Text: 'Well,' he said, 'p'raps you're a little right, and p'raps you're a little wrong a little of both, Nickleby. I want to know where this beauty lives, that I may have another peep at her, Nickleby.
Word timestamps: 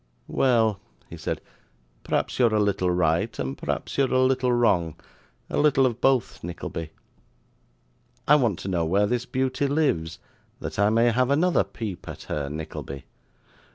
'Well,' 0.27 0.79
he 1.11 1.15
said, 1.15 1.41
'p'raps 2.03 2.39
you're 2.39 2.55
a 2.55 2.59
little 2.59 2.89
right, 2.89 3.37
and 3.37 3.55
p'raps 3.55 3.99
you're 3.99 4.11
a 4.11 4.17
little 4.19 4.51
wrong 4.51 4.95
a 5.47 5.59
little 5.59 5.85
of 5.85 6.01
both, 6.01 6.43
Nickleby. 6.43 6.89
I 8.27 8.33
want 8.33 8.57
to 8.61 8.67
know 8.67 8.83
where 8.83 9.05
this 9.05 9.27
beauty 9.27 9.67
lives, 9.67 10.17
that 10.59 10.79
I 10.79 10.89
may 10.89 11.11
have 11.11 11.29
another 11.29 11.63
peep 11.63 12.09
at 12.09 12.23
her, 12.23 12.49
Nickleby. 12.49 13.05